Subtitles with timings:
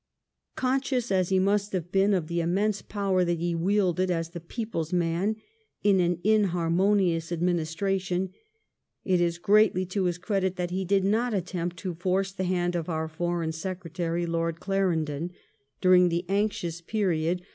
[0.55, 4.39] Conscious, as he must have been of the immense power that he wielded as the
[4.39, 5.35] people's man
[5.83, 8.31] in an inharmonious administration,
[9.05, 12.75] it is greatly to his credit that he did not attempt to force the band
[12.75, 15.33] of our Foreign Secretary, Lord Clarendon,
[15.81, 17.47] during the anxious period THE ABEBDJEEN MINISTBT.